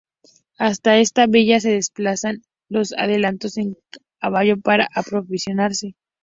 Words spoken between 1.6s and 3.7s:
desplazaban los aldeanos